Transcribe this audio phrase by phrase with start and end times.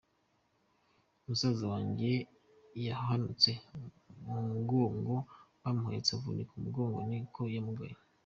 [1.25, 2.11] Musaza wanjye
[2.87, 3.49] yahanutse
[4.25, 5.15] mu mugongo
[5.61, 7.95] bamuhetse avunika umugongo, ni ko yamugaye.